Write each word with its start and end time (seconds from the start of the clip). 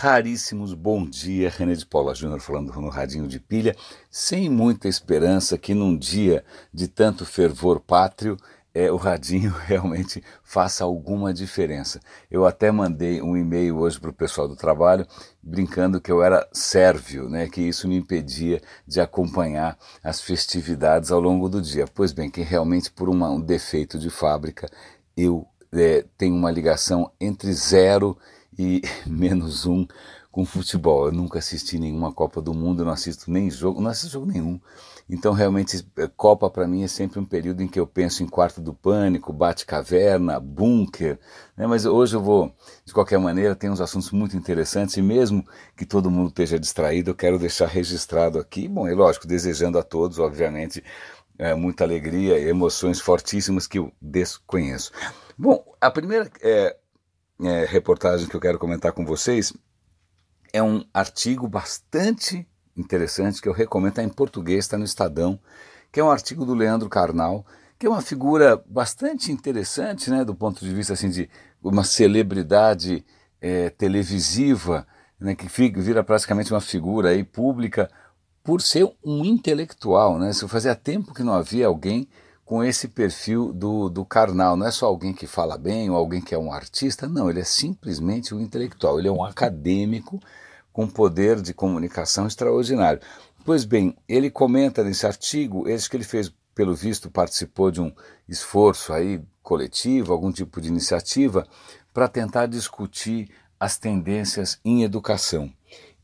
raríssimos 0.00 0.74
bom 0.74 1.04
dia, 1.04 1.50
René 1.50 1.74
de 1.74 1.84
Paula 1.84 2.14
Júnior 2.14 2.38
falando 2.38 2.72
no 2.80 2.88
radinho 2.88 3.26
de 3.26 3.40
pilha, 3.40 3.74
sem 4.08 4.48
muita 4.48 4.86
esperança 4.86 5.58
que 5.58 5.74
num 5.74 5.98
dia 5.98 6.44
de 6.72 6.86
tanto 6.86 7.26
fervor 7.26 7.80
pátrio 7.80 8.36
é, 8.72 8.92
o 8.92 8.96
radinho 8.96 9.50
realmente 9.66 10.22
faça 10.44 10.84
alguma 10.84 11.34
diferença. 11.34 11.98
Eu 12.30 12.46
até 12.46 12.70
mandei 12.70 13.20
um 13.20 13.36
e-mail 13.36 13.76
hoje 13.78 13.98
para 13.98 14.10
o 14.10 14.14
pessoal 14.14 14.46
do 14.46 14.54
trabalho 14.54 15.04
brincando 15.42 16.00
que 16.00 16.12
eu 16.12 16.22
era 16.22 16.48
sérvio, 16.52 17.28
né, 17.28 17.48
que 17.48 17.60
isso 17.60 17.88
me 17.88 17.96
impedia 17.96 18.62
de 18.86 19.00
acompanhar 19.00 19.76
as 20.00 20.20
festividades 20.20 21.10
ao 21.10 21.20
longo 21.20 21.48
do 21.48 21.60
dia. 21.60 21.86
Pois 21.92 22.12
bem, 22.12 22.30
que 22.30 22.42
realmente 22.42 22.88
por 22.88 23.08
uma, 23.08 23.28
um 23.30 23.40
defeito 23.40 23.98
de 23.98 24.10
fábrica 24.10 24.70
eu 25.16 25.44
é, 25.72 26.04
tenho 26.16 26.36
uma 26.36 26.52
ligação 26.52 27.10
entre 27.20 27.52
zero 27.52 28.16
e 28.16 28.37
menos 29.06 29.66
um 29.66 29.86
com 30.30 30.44
futebol. 30.44 31.06
Eu 31.06 31.12
nunca 31.12 31.38
assisti 31.38 31.78
nenhuma 31.78 32.12
Copa 32.12 32.40
do 32.40 32.54
Mundo, 32.54 32.84
não 32.84 32.92
assisto 32.92 33.30
nem 33.30 33.50
jogo, 33.50 33.80
não 33.80 33.90
assisto 33.90 34.12
jogo 34.12 34.26
nenhum. 34.26 34.60
Então, 35.10 35.32
realmente, 35.32 35.86
é, 35.96 36.06
Copa 36.06 36.50
para 36.50 36.68
mim 36.68 36.82
é 36.84 36.88
sempre 36.88 37.18
um 37.18 37.24
período 37.24 37.62
em 37.62 37.66
que 37.66 37.80
eu 37.80 37.86
penso 37.86 38.22
em 38.22 38.26
quarto 38.26 38.60
do 38.60 38.74
pânico, 38.74 39.32
bate-caverna, 39.32 40.38
bunker. 40.38 41.18
Né? 41.56 41.66
Mas 41.66 41.86
hoje 41.86 42.14
eu 42.14 42.22
vou, 42.22 42.54
de 42.84 42.92
qualquer 42.92 43.18
maneira, 43.18 43.56
tem 43.56 43.70
uns 43.70 43.80
assuntos 43.80 44.10
muito 44.10 44.36
interessantes 44.36 44.96
e 44.96 45.02
mesmo 45.02 45.44
que 45.76 45.86
todo 45.86 46.10
mundo 46.10 46.28
esteja 46.28 46.58
distraído, 46.58 47.10
eu 47.10 47.14
quero 47.14 47.38
deixar 47.38 47.66
registrado 47.66 48.38
aqui. 48.38 48.68
Bom, 48.68 48.86
é 48.86 48.94
lógico, 48.94 49.26
desejando 49.26 49.78
a 49.78 49.82
todos, 49.82 50.18
obviamente, 50.18 50.84
é, 51.38 51.54
muita 51.54 51.84
alegria 51.84 52.38
e 52.38 52.48
emoções 52.48 53.00
fortíssimas 53.00 53.66
que 53.66 53.78
eu 53.78 53.90
desconheço. 54.02 54.92
Bom, 55.38 55.64
a 55.80 55.90
primeira 55.90 56.30
é, 56.42 56.76
é, 57.42 57.64
reportagem 57.64 58.28
que 58.28 58.34
eu 58.34 58.40
quero 58.40 58.58
comentar 58.58 58.92
com 58.92 59.04
vocês 59.04 59.52
é 60.52 60.62
um 60.62 60.84
artigo 60.92 61.46
bastante 61.46 62.46
interessante 62.76 63.40
que 63.40 63.48
eu 63.48 63.52
recomendo, 63.52 63.90
está 63.90 64.02
em 64.02 64.08
português, 64.08 64.64
está 64.64 64.78
no 64.78 64.84
Estadão, 64.84 65.38
que 65.92 66.00
é 66.00 66.04
um 66.04 66.10
artigo 66.10 66.44
do 66.44 66.54
Leandro 66.54 66.88
Carnal, 66.88 67.44
que 67.78 67.86
é 67.86 67.88
uma 67.88 68.02
figura 68.02 68.62
bastante 68.66 69.30
interessante, 69.30 70.10
né, 70.10 70.24
do 70.24 70.34
ponto 70.34 70.64
de 70.64 70.72
vista 70.72 70.92
assim, 70.92 71.10
de 71.10 71.28
uma 71.62 71.84
celebridade 71.84 73.04
é, 73.40 73.70
televisiva, 73.70 74.86
né, 75.18 75.34
que 75.34 75.48
vira 75.80 76.02
praticamente 76.02 76.52
uma 76.52 76.60
figura 76.60 77.10
aí 77.10 77.24
pública 77.24 77.90
por 78.42 78.62
ser 78.62 78.88
um 79.04 79.24
intelectual. 79.24 80.18
Né? 80.18 80.32
Se 80.32 80.46
fazia 80.48 80.74
tempo 80.74 81.12
que 81.12 81.22
não 81.22 81.34
havia 81.34 81.66
alguém 81.66 82.08
com 82.48 82.64
esse 82.64 82.88
perfil 82.88 83.52
do, 83.52 83.90
do 83.90 84.06
carnal. 84.06 84.56
Não 84.56 84.66
é 84.66 84.70
só 84.70 84.86
alguém 84.86 85.12
que 85.12 85.26
fala 85.26 85.58
bem 85.58 85.90
ou 85.90 85.96
alguém 85.98 86.18
que 86.18 86.34
é 86.34 86.38
um 86.38 86.50
artista, 86.50 87.06
não, 87.06 87.28
ele 87.28 87.40
é 87.40 87.44
simplesmente 87.44 88.34
um 88.34 88.40
intelectual, 88.40 88.98
ele 88.98 89.06
é 89.06 89.12
um 89.12 89.22
acadêmico 89.22 90.18
com 90.72 90.88
poder 90.88 91.42
de 91.42 91.52
comunicação 91.52 92.26
extraordinário. 92.26 93.02
Pois 93.44 93.66
bem, 93.66 93.94
ele 94.08 94.30
comenta 94.30 94.82
nesse 94.82 95.06
artigo, 95.06 95.68
esse 95.68 95.90
que 95.90 95.98
ele 95.98 96.04
fez, 96.04 96.32
pelo 96.54 96.74
visto, 96.74 97.10
participou 97.10 97.70
de 97.70 97.82
um 97.82 97.92
esforço 98.26 98.94
aí 98.94 99.22
coletivo, 99.42 100.14
algum 100.14 100.32
tipo 100.32 100.58
de 100.58 100.68
iniciativa, 100.68 101.46
para 101.92 102.08
tentar 102.08 102.46
discutir 102.46 103.28
as 103.60 103.76
tendências 103.76 104.58
em 104.64 104.84
educação. 104.84 105.52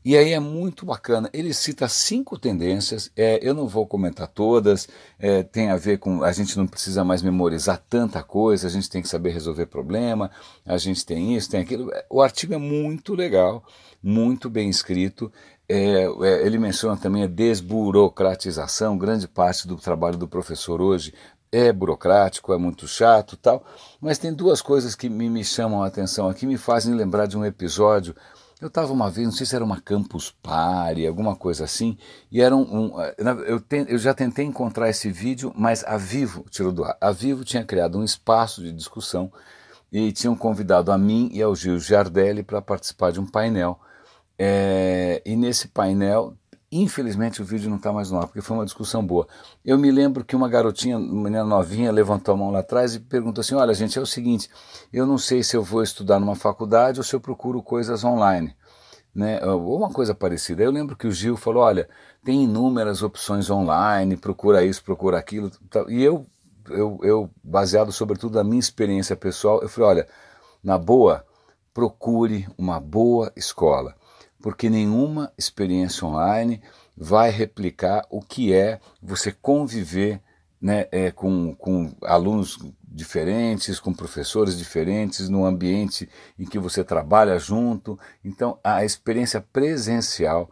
E 0.05 0.15
aí 0.15 0.33
é 0.33 0.39
muito 0.39 0.85
bacana. 0.85 1.27
Ele 1.33 1.51
cita 1.51 1.87
cinco 1.87 2.37
tendências. 2.37 3.11
É, 3.15 3.39
eu 3.41 3.55
não 3.55 3.67
vou 3.67 3.87
comentar 3.87 4.27
todas. 4.27 4.87
É, 5.17 5.41
tem 5.41 5.71
a 5.71 5.77
ver 5.77 5.97
com 5.97 6.23
a 6.23 6.31
gente 6.31 6.55
não 6.55 6.67
precisa 6.67 7.03
mais 7.03 7.23
memorizar 7.23 7.83
tanta 7.89 8.21
coisa. 8.21 8.67
A 8.67 8.69
gente 8.69 8.87
tem 8.87 9.01
que 9.01 9.09
saber 9.09 9.31
resolver 9.31 9.65
problema. 9.65 10.29
A 10.63 10.77
gente 10.77 11.03
tem 11.03 11.35
isso, 11.35 11.49
tem 11.49 11.61
aquilo. 11.61 11.91
O 12.07 12.21
artigo 12.21 12.53
é 12.53 12.57
muito 12.59 13.15
legal, 13.15 13.65
muito 14.01 14.47
bem 14.47 14.69
escrito. 14.69 15.31
É, 15.67 16.03
é 16.03 16.45
ele 16.45 16.59
menciona 16.59 16.95
também 16.95 17.23
a 17.23 17.27
desburocratização. 17.27 18.99
Grande 18.99 19.27
parte 19.27 19.67
do 19.67 19.75
trabalho 19.75 20.17
do 20.19 20.27
professor 20.27 20.81
hoje 20.81 21.15
é 21.51 21.73
burocrático, 21.73 22.53
é 22.53 22.57
muito 22.59 22.87
chato, 22.87 23.35
tal. 23.35 23.65
Mas 23.99 24.19
tem 24.19 24.31
duas 24.31 24.61
coisas 24.61 24.93
que 24.93 25.09
me, 25.09 25.27
me 25.31 25.43
chamam 25.43 25.81
a 25.81 25.87
atenção 25.87 26.29
aqui, 26.29 26.45
me 26.45 26.57
fazem 26.57 26.93
lembrar 26.93 27.25
de 27.25 27.35
um 27.35 27.43
episódio 27.43 28.15
eu 28.65 28.67
estava 28.67 28.91
uma 28.91 29.11
vez, 29.11 29.27
não 29.27 29.31
sei 29.31 29.45
se 29.45 29.55
era 29.55 29.63
uma 29.63 29.79
Campus 29.79 30.31
Party, 30.41 31.05
alguma 31.05 31.35
coisa 31.35 31.63
assim, 31.63 31.97
e 32.31 32.41
era 32.41 32.55
um. 32.55 32.61
um 32.95 33.01
eh, 33.01 33.15
eu, 33.45 33.59
te, 33.59 33.85
eu 33.87 33.97
já 33.99 34.13
tentei 34.13 34.43
encontrar 34.43 34.89
esse 34.89 35.11
vídeo, 35.11 35.53
mas 35.55 35.83
a 35.83 35.97
Vivo 35.97 36.45
tirou 36.49 36.71
do 36.71 36.83
ar. 36.83 36.97
A 36.99 37.11
Vivo 37.11 37.45
tinha 37.45 37.63
criado 37.63 37.99
um 37.99 38.03
espaço 38.03 38.63
de 38.63 38.71
discussão 38.71 39.31
e 39.91 40.11
tinham 40.11 40.35
convidado 40.35 40.91
a 40.91 40.97
mim 40.97 41.29
e 41.31 41.41
ao 41.43 41.55
Gil 41.55 41.79
Giardelli 41.79 42.41
para 42.41 42.61
participar 42.61 43.11
de 43.11 43.19
um 43.19 43.25
painel. 43.25 43.79
É, 44.37 45.21
e 45.23 45.35
nesse 45.35 45.67
painel 45.67 46.33
Infelizmente 46.77 47.41
o 47.41 47.45
vídeo 47.45 47.69
não 47.69 47.77
está 47.77 47.93
mais 47.93 48.11
no 48.11 48.19
ar, 48.19 48.27
porque 48.27 48.41
foi 48.41 48.57
uma 48.57 48.65
discussão 48.65 49.05
boa. 49.05 49.25
Eu 49.63 49.77
me 49.77 49.89
lembro 49.89 50.25
que 50.25 50.35
uma 50.35 50.49
garotinha, 50.49 50.97
uma 50.97 51.23
menina 51.23 51.45
novinha, 51.45 51.89
levantou 51.89 52.33
a 52.33 52.37
mão 52.37 52.51
lá 52.51 52.59
atrás 52.59 52.93
e 52.95 52.99
perguntou 52.99 53.41
assim: 53.41 53.55
Olha, 53.55 53.73
gente, 53.73 53.97
é 53.97 54.01
o 54.01 54.05
seguinte, 54.05 54.49
eu 54.91 55.05
não 55.05 55.17
sei 55.17 55.41
se 55.41 55.55
eu 55.55 55.63
vou 55.63 55.81
estudar 55.81 56.19
numa 56.19 56.35
faculdade 56.35 56.99
ou 56.99 57.03
se 57.03 57.15
eu 57.15 57.21
procuro 57.21 57.63
coisas 57.63 58.03
online. 58.03 58.53
Né, 59.13 59.39
ou 59.45 59.77
uma 59.77 59.89
coisa 59.89 60.13
parecida. 60.13 60.61
Eu 60.61 60.71
lembro 60.71 60.97
que 60.97 61.07
o 61.07 61.11
Gil 61.11 61.37
falou: 61.37 61.63
olha, 61.63 61.87
tem 62.25 62.43
inúmeras 62.43 63.01
opções 63.01 63.49
online, 63.49 64.17
procura 64.17 64.65
isso, 64.65 64.83
procura 64.83 65.17
aquilo. 65.17 65.49
E 65.87 66.03
eu, 66.03 66.25
eu, 66.69 66.99
eu 67.03 67.29
baseado 67.41 67.93
sobretudo 67.93 68.35
na 68.35 68.43
minha 68.43 68.59
experiência 68.59 69.15
pessoal, 69.15 69.61
eu 69.61 69.69
falei: 69.69 69.89
olha, 69.91 70.07
na 70.61 70.77
boa, 70.77 71.25
procure 71.73 72.45
uma 72.57 72.81
boa 72.81 73.31
escola 73.37 73.95
porque 74.45 74.69
nenhuma 74.69 75.33
experiência 75.35 76.05
online 76.05 76.61
vai 76.95 77.31
replicar 77.31 78.05
o 78.11 78.21
que 78.21 78.53
é 78.53 78.79
você 79.01 79.31
conviver 79.31 80.21
né, 80.61 80.85
é, 80.91 81.09
com, 81.09 81.55
com 81.55 81.91
alunos 82.03 82.59
diferentes, 82.87 83.79
com 83.79 83.91
professores 83.91 84.55
diferentes, 84.55 85.29
num 85.29 85.47
ambiente 85.47 86.07
em 86.37 86.45
que 86.45 86.59
você 86.59 86.83
trabalha 86.83 87.39
junto. 87.39 87.97
Então, 88.23 88.59
a 88.63 88.85
experiência 88.85 89.41
presencial, 89.41 90.51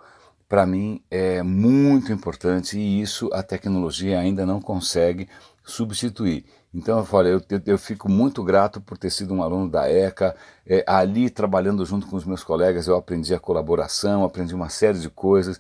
para 0.49 0.65
mim, 0.65 0.99
é 1.11 1.43
muito 1.43 2.11
importante 2.11 2.79
e 2.79 2.99
isso 2.99 3.29
a 3.31 3.43
tecnologia 3.43 4.17
ainda 4.19 4.43
não 4.43 4.59
consegue 4.59 5.29
substituir. 5.63 6.45
Então 6.73 6.97
eu 6.97 7.05
falei, 7.05 7.33
eu, 7.33 7.41
eu, 7.49 7.61
eu, 7.65 7.77
fico 7.77 8.09
muito 8.09 8.43
grato 8.43 8.81
por 8.81 8.97
ter 8.97 9.11
sido 9.11 9.33
um 9.33 9.43
aluno 9.43 9.69
da 9.69 9.87
ECA, 9.89 10.35
é, 10.65 10.83
ali 10.87 11.29
trabalhando 11.29 11.85
junto 11.85 12.07
com 12.07 12.15
os 12.15 12.25
meus 12.25 12.43
colegas, 12.43 12.87
eu 12.87 12.95
aprendi 12.95 13.33
a 13.33 13.39
colaboração, 13.39 14.23
aprendi 14.23 14.55
uma 14.55 14.69
série 14.69 14.97
de 14.97 15.09
coisas. 15.09 15.59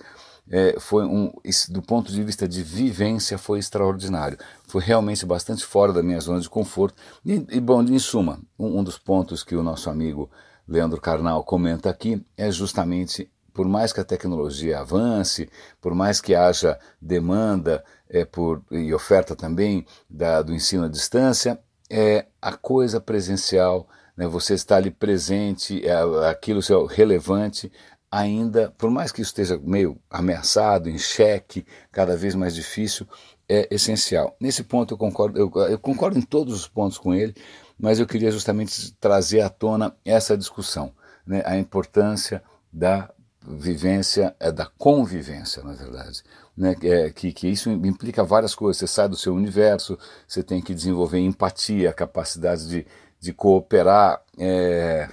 É, 0.49 0.77
foi 0.79 1.05
um, 1.05 1.31
do 1.69 1.81
ponto 1.81 2.11
de 2.11 2.21
vista 2.23 2.47
de 2.47 2.63
vivência, 2.63 3.37
foi 3.37 3.59
extraordinário. 3.59 4.37
Foi 4.67 4.81
realmente 4.81 5.25
bastante 5.25 5.63
fora 5.63 5.93
da 5.93 6.03
minha 6.03 6.19
zona 6.19 6.39
de 6.39 6.49
conforto. 6.49 6.95
E, 7.23 7.45
e 7.49 7.59
bom, 7.59 7.81
em 7.83 7.99
suma, 7.99 8.39
um, 8.57 8.79
um 8.79 8.83
dos 8.83 8.97
pontos 8.97 9.43
que 9.43 9.55
o 9.55 9.63
nosso 9.63 9.89
amigo 9.89 10.29
Leandro 10.67 10.99
Carnal 10.99 11.43
comenta 11.43 11.89
aqui 11.89 12.25
é 12.35 12.51
justamente 12.51 13.29
por 13.53 13.67
mais 13.67 13.93
que 13.93 13.99
a 13.99 14.03
tecnologia 14.03 14.79
avance, 14.79 15.47
por 15.79 15.93
mais 15.93 16.19
que 16.19 16.33
haja 16.33 16.79
demanda 16.99 17.83
é, 18.13 18.23
por, 18.23 18.61
e 18.71 18.93
oferta 18.93 19.35
também 19.35 19.85
da, 20.07 20.41
do 20.43 20.53
ensino 20.53 20.85
à 20.85 20.87
distância, 20.87 21.59
é 21.89 22.27
a 22.39 22.53
coisa 22.53 23.01
presencial, 23.01 23.87
né, 24.15 24.27
você 24.27 24.53
está 24.53 24.77
ali 24.77 24.91
presente, 24.91 25.85
é, 25.85 25.93
aquilo 26.29 26.59
é 26.59 26.93
relevante, 26.93 27.71
ainda, 28.11 28.71
por 28.77 28.91
mais 28.91 29.11
que 29.11 29.21
isso 29.21 29.31
esteja 29.31 29.59
meio 29.61 29.99
ameaçado, 30.07 30.87
em 30.87 30.99
xeque, 30.99 31.65
cada 31.91 32.15
vez 32.15 32.35
mais 32.35 32.53
difícil, 32.53 33.07
é 33.49 33.67
essencial. 33.71 34.35
Nesse 34.39 34.63
ponto 34.63 34.93
eu 34.93 34.97
concordo, 34.97 35.39
eu, 35.39 35.51
eu 35.67 35.79
concordo 35.79 36.17
em 36.17 36.21
todos 36.21 36.53
os 36.53 36.67
pontos 36.67 36.99
com 36.99 37.13
ele, 37.13 37.33
mas 37.77 37.99
eu 37.99 38.05
queria 38.05 38.29
justamente 38.29 38.93
trazer 38.99 39.41
à 39.41 39.49
tona 39.49 39.95
essa 40.05 40.37
discussão, 40.37 40.93
né, 41.25 41.41
a 41.45 41.57
importância 41.57 42.43
da 42.71 43.09
vivência, 43.45 44.35
é 44.39 44.51
da 44.51 44.65
convivência, 44.77 45.63
na 45.63 45.73
verdade. 45.73 46.23
Né? 46.55 46.75
É, 46.83 47.09
que, 47.09 47.31
que 47.31 47.47
isso 47.47 47.69
implica 47.69 48.23
várias 48.23 48.55
coisas. 48.55 48.77
Você 48.77 48.87
sai 48.87 49.09
do 49.09 49.17
seu 49.17 49.33
universo, 49.33 49.97
você 50.27 50.41
tem 50.41 50.61
que 50.61 50.73
desenvolver 50.73 51.19
empatia, 51.19 51.91
capacidade 51.91 52.67
de, 52.67 52.87
de 53.19 53.33
cooperar, 53.33 54.21
é, 54.37 55.09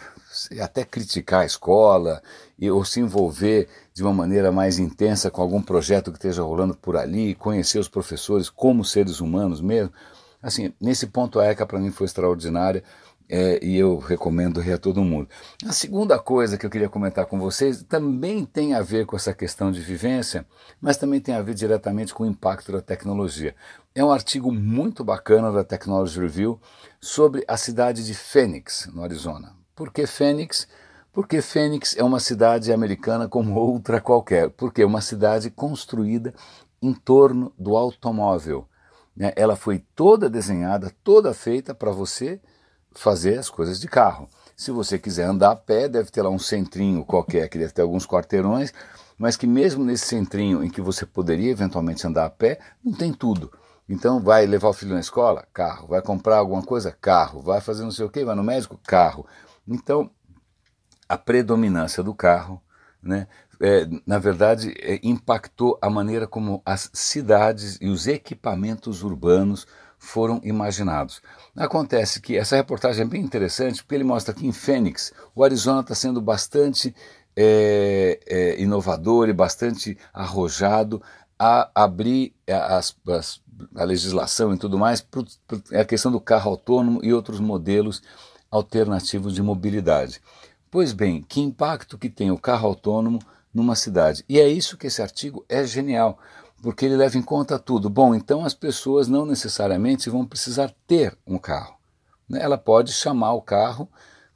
até 0.60 0.84
criticar 0.84 1.40
a 1.40 1.46
escola, 1.46 2.22
e, 2.58 2.70
ou 2.70 2.84
se 2.84 3.00
envolver 3.00 3.68
de 3.94 4.02
uma 4.02 4.12
maneira 4.12 4.52
mais 4.52 4.78
intensa 4.78 5.30
com 5.30 5.40
algum 5.40 5.62
projeto 5.62 6.12
que 6.12 6.18
esteja 6.18 6.42
rolando 6.42 6.74
por 6.74 6.96
ali, 6.96 7.34
conhecer 7.34 7.78
os 7.78 7.88
professores 7.88 8.48
como 8.50 8.84
seres 8.84 9.20
humanos 9.20 9.60
mesmo. 9.60 9.92
Assim, 10.42 10.72
nesse 10.80 11.06
ponto 11.06 11.38
a 11.40 11.46
ECA 11.46 11.66
para 11.66 11.78
mim 11.78 11.90
foi 11.90 12.06
extraordinária 12.06 12.82
é, 13.30 13.64
e 13.64 13.76
eu 13.76 13.96
recomendo 13.98 14.60
a 14.60 14.78
todo 14.78 15.04
mundo. 15.04 15.28
A 15.64 15.72
segunda 15.72 16.18
coisa 16.18 16.58
que 16.58 16.66
eu 16.66 16.70
queria 16.70 16.88
comentar 16.88 17.26
com 17.26 17.38
vocês 17.38 17.82
também 17.84 18.44
tem 18.44 18.74
a 18.74 18.82
ver 18.82 19.06
com 19.06 19.14
essa 19.14 19.32
questão 19.32 19.70
de 19.70 19.80
vivência, 19.80 20.44
mas 20.80 20.96
também 20.96 21.20
tem 21.20 21.36
a 21.36 21.42
ver 21.42 21.54
diretamente 21.54 22.12
com 22.12 22.24
o 22.24 22.26
impacto 22.26 22.72
da 22.72 22.80
tecnologia. 22.80 23.54
É 23.94 24.04
um 24.04 24.10
artigo 24.10 24.50
muito 24.50 25.04
bacana 25.04 25.52
da 25.52 25.62
Technology 25.62 26.18
Review 26.18 26.60
sobre 27.00 27.44
a 27.46 27.56
cidade 27.56 28.04
de 28.04 28.14
Phoenix, 28.14 28.90
no 28.92 29.04
Arizona. 29.04 29.54
Por 29.76 29.92
que 29.92 30.06
Phoenix? 30.06 30.66
Porque 31.12 31.42
Fênix 31.42 31.96
é 31.96 32.04
uma 32.04 32.20
cidade 32.20 32.72
americana 32.72 33.28
como 33.28 33.58
outra 33.58 34.00
qualquer, 34.00 34.50
porque 34.50 34.82
é 34.82 34.86
uma 34.86 35.00
cidade 35.00 35.50
construída 35.50 36.32
em 36.80 36.92
torno 36.92 37.52
do 37.58 37.76
automóvel. 37.76 38.68
Né? 39.16 39.32
Ela 39.34 39.56
foi 39.56 39.84
toda 39.94 40.30
desenhada, 40.30 40.92
toda 41.02 41.34
feita 41.34 41.74
para 41.74 41.90
você 41.90 42.40
fazer 42.92 43.38
as 43.38 43.48
coisas 43.48 43.80
de 43.80 43.88
carro. 43.88 44.28
Se 44.56 44.70
você 44.70 44.98
quiser 44.98 45.24
andar 45.24 45.52
a 45.52 45.56
pé, 45.56 45.88
deve 45.88 46.10
ter 46.10 46.22
lá 46.22 46.30
um 46.30 46.38
centrinho 46.38 47.04
qualquer, 47.04 47.48
que 47.48 47.58
deve 47.58 47.72
ter 47.72 47.82
alguns 47.82 48.06
quarteirões, 48.06 48.72
mas 49.16 49.36
que 49.36 49.46
mesmo 49.46 49.84
nesse 49.84 50.06
centrinho 50.06 50.62
em 50.62 50.70
que 50.70 50.80
você 50.80 51.06
poderia 51.06 51.50
eventualmente 51.50 52.06
andar 52.06 52.26
a 52.26 52.30
pé, 52.30 52.58
não 52.84 52.92
tem 52.92 53.12
tudo. 53.12 53.52
Então 53.88 54.20
vai 54.20 54.46
levar 54.46 54.68
o 54.68 54.72
filho 54.72 54.94
na 54.94 55.00
escola? 55.00 55.46
Carro. 55.52 55.88
Vai 55.88 56.00
comprar 56.00 56.38
alguma 56.38 56.62
coisa? 56.62 56.96
Carro. 57.00 57.40
Vai 57.40 57.60
fazer 57.60 57.82
não 57.82 57.90
sei 57.90 58.04
o 58.04 58.10
quê? 58.10 58.24
Vai 58.24 58.36
no 58.36 58.44
médico? 58.44 58.78
Carro. 58.86 59.26
Então, 59.66 60.10
a 61.08 61.18
predominância 61.18 62.02
do 62.02 62.14
carro, 62.14 62.62
né, 63.02 63.26
é, 63.60 63.86
na 64.06 64.18
verdade, 64.18 64.72
é, 64.78 65.00
impactou 65.02 65.78
a 65.82 65.90
maneira 65.90 66.26
como 66.26 66.62
as 66.64 66.88
cidades 66.92 67.78
e 67.80 67.88
os 67.88 68.06
equipamentos 68.06 69.02
urbanos 69.02 69.66
foram 70.00 70.40
imaginados. 70.42 71.20
Acontece 71.54 72.20
que 72.20 72.36
essa 72.36 72.56
reportagem 72.56 73.02
é 73.02 73.08
bem 73.08 73.20
interessante 73.20 73.82
porque 73.82 73.94
ele 73.94 74.02
mostra 74.02 74.34
que 74.34 74.46
em 74.46 74.50
Fênix 74.50 75.12
o 75.36 75.44
Arizona 75.44 75.82
está 75.82 75.94
sendo 75.94 76.20
bastante 76.22 76.94
é, 77.36 78.18
é, 78.26 78.60
inovador 78.60 79.28
e 79.28 79.32
bastante 79.32 79.96
arrojado 80.12 81.02
a 81.38 81.70
abrir 81.74 82.34
as, 82.48 82.96
as, 83.08 83.40
a 83.74 83.84
legislação 83.84 84.54
e 84.54 84.58
tudo 84.58 84.78
mais 84.78 85.02
para 85.02 85.22
a 85.80 85.84
questão 85.84 86.10
do 86.10 86.20
carro 86.20 86.50
autônomo 86.50 87.00
e 87.04 87.12
outros 87.12 87.38
modelos 87.38 88.02
alternativos 88.50 89.34
de 89.34 89.42
mobilidade. 89.42 90.20
Pois 90.70 90.92
bem, 90.92 91.22
que 91.22 91.40
impacto 91.40 91.98
que 91.98 92.08
tem 92.08 92.30
o 92.30 92.38
carro 92.38 92.68
autônomo 92.68 93.20
numa 93.52 93.76
cidade? 93.76 94.24
E 94.28 94.40
é 94.40 94.48
isso 94.48 94.78
que 94.78 94.86
esse 94.86 95.02
artigo 95.02 95.44
é 95.48 95.64
genial, 95.64 96.18
porque 96.62 96.84
ele 96.84 96.96
leva 96.96 97.16
em 97.16 97.22
conta 97.22 97.58
tudo. 97.58 97.88
Bom, 97.88 98.14
então 98.14 98.44
as 98.44 98.54
pessoas 98.54 99.08
não 99.08 99.24
necessariamente 99.24 100.10
vão 100.10 100.26
precisar 100.26 100.72
ter 100.86 101.16
um 101.26 101.38
carro. 101.38 101.76
Né? 102.28 102.40
Ela 102.42 102.58
pode 102.58 102.92
chamar 102.92 103.32
o 103.32 103.42
carro 103.42 103.88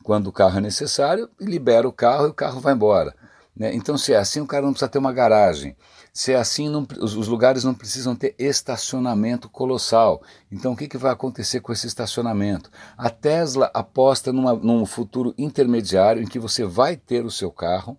quando 0.02 0.26
o 0.26 0.32
carro 0.32 0.58
é 0.58 0.60
necessário 0.60 1.30
e 1.40 1.44
libera 1.44 1.88
o 1.88 1.92
carro 1.92 2.26
e 2.26 2.30
o 2.30 2.34
carro 2.34 2.60
vai 2.60 2.74
embora. 2.74 3.14
Né? 3.56 3.72
Então, 3.74 3.96
se 3.96 4.12
é 4.12 4.16
assim, 4.16 4.40
o 4.40 4.46
cara 4.46 4.66
não 4.66 4.72
precisa 4.72 4.88
ter 4.88 4.98
uma 4.98 5.12
garagem. 5.12 5.76
Se 6.12 6.32
é 6.32 6.36
assim, 6.36 6.68
não, 6.68 6.86
os, 7.00 7.26
lugares 7.26 7.64
não 7.64 7.74
precisam 7.74 8.14
ter 8.14 8.34
estacionamento 8.38 9.48
colossal. 9.48 10.22
Então, 10.50 10.72
o 10.72 10.76
que, 10.76 10.88
que 10.88 10.98
vai 10.98 11.12
acontecer 11.12 11.60
com 11.60 11.72
esse 11.72 11.86
estacionamento? 11.86 12.70
A 12.96 13.10
Tesla 13.10 13.70
aposta 13.72 14.32
numa, 14.32 14.54
num 14.54 14.84
futuro 14.86 15.34
intermediário 15.38 16.22
em 16.22 16.26
que 16.26 16.38
você 16.38 16.64
vai 16.64 16.96
ter 16.96 17.24
o 17.24 17.30
seu 17.30 17.50
carro, 17.50 17.96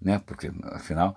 né? 0.00 0.20
porque, 0.24 0.50
afinal, 0.72 1.16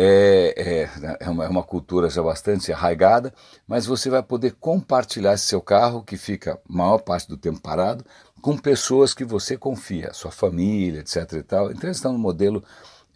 é, 0.00 0.54
é, 0.56 1.16
é, 1.20 1.28
uma, 1.28 1.44
é 1.44 1.48
uma 1.48 1.62
cultura 1.64 2.08
já 2.08 2.22
bastante 2.22 2.72
arraigada, 2.72 3.34
mas 3.66 3.84
você 3.84 4.08
vai 4.08 4.22
poder 4.22 4.54
compartilhar 4.60 5.34
esse 5.34 5.46
seu 5.46 5.60
carro, 5.60 6.04
que 6.04 6.16
fica 6.16 6.60
maior 6.68 6.98
parte 6.98 7.28
do 7.28 7.36
tempo 7.36 7.60
parado, 7.60 8.04
com 8.40 8.56
pessoas 8.56 9.12
que 9.12 9.24
você 9.24 9.56
confia, 9.56 10.12
sua 10.12 10.30
família, 10.30 11.00
etc. 11.00 11.32
E 11.32 11.42
tal. 11.42 11.72
Então, 11.72 11.88
eles 11.88 11.96
estão 11.96 12.12
no 12.12 12.18
modelo 12.18 12.62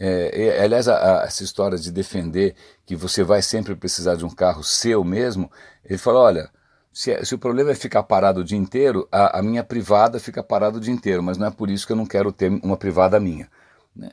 é, 0.05 0.64
aliás, 0.64 0.88
a, 0.88 1.20
a, 1.20 1.25
essa 1.25 1.44
história 1.44 1.79
de 1.79 1.93
defender 1.93 2.56
que 2.85 2.96
você 2.96 3.23
vai 3.23 3.40
sempre 3.40 3.76
precisar 3.76 4.17
de 4.17 4.25
um 4.25 4.31
carro 4.31 4.64
seu 4.64 5.05
mesmo, 5.05 5.49
ele 5.85 5.96
fala: 5.96 6.19
olha, 6.19 6.50
se, 6.93 7.12
é, 7.12 7.25
se 7.25 7.37
o 7.37 7.38
problema 7.38 7.70
é 7.70 7.75
ficar 7.76 8.02
parado 8.02 8.40
o 8.40 8.44
dia 8.44 8.58
inteiro, 8.58 9.06
a, 9.12 9.38
a, 9.38 9.43
minha 9.43 9.62
privada 9.62 10.19
fica 10.19 10.43
parada 10.43 10.78
o 10.78 10.81
dia 10.81 10.93
inteiro, 10.93 11.23
mas 11.23 11.38
não 11.38 11.46
é 11.46 11.50
por 11.52 11.70
isso 11.70 11.87
que 11.87 11.93
eu 11.93 11.96
não 11.96 12.06
quero 12.06 12.32
ter 12.32 12.50
uma 12.64 12.76
privada 12.76 13.20
minha. 13.20 13.49